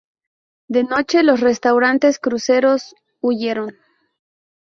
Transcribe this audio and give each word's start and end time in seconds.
De 0.67 0.83
noche 0.83 1.21
los 1.21 1.41
restantes 1.41 2.17
cruceros 2.17 2.95
huyeron. 3.21 3.75